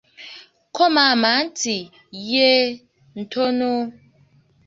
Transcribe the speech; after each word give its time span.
Ko 0.75 0.83
maama 0.95 1.31
nti, 1.45 1.75
yeee 2.29 2.67
,ntono. 3.19 3.71